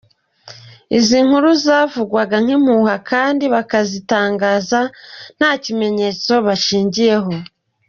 [0.97, 4.79] Izi nkuru zavugwaga nk’impuha abandi bakazitangaza
[5.37, 7.31] nta kimenyetso bashingiyeho.